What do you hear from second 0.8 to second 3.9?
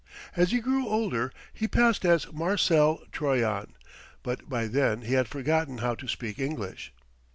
older he passed as Marcel Troyon;